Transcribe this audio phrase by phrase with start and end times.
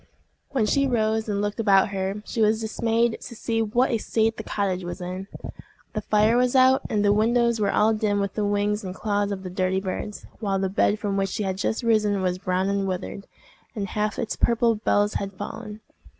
[0.49, 4.35] When she rose and looked about her, she was dismayed to see what a state
[4.37, 5.27] the cottage was in.
[5.93, 9.31] The fire was out, and the windows were all dim with the wings and claws
[9.31, 12.67] of the dirty birds, while the bed from which she had just risen was brown
[12.67, 13.27] and withered,
[13.75, 15.81] and half its purple bells had fallen.